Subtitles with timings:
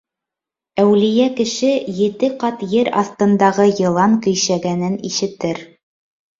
[0.83, 1.69] Әүлиә кеше
[1.99, 5.67] еге ҡат ер аҫтындағы йылан көйшәгәнен ишетер.